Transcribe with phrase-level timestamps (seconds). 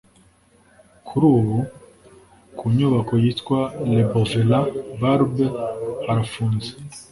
[1.07, 1.57] Kuri ubu
[2.57, 3.59] ku nyubako yitwa
[3.89, 5.55] Le boulevard Barbès
[6.05, 6.69] harafunze